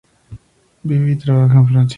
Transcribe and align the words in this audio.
Vive 0.83 1.11
y 1.11 1.15
trabaja 1.15 1.59
en 1.59 1.67
Francia. 1.67 1.87